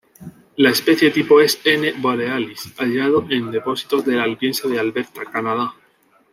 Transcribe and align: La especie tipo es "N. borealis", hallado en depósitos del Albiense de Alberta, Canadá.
La 0.57 0.71
especie 0.71 1.11
tipo 1.11 1.39
es 1.41 1.59
"N. 1.63 1.93
borealis", 1.99 2.73
hallado 2.79 3.23
en 3.29 3.51
depósitos 3.51 4.03
del 4.03 4.19
Albiense 4.19 4.67
de 4.67 4.79
Alberta, 4.79 5.23
Canadá. 5.25 5.75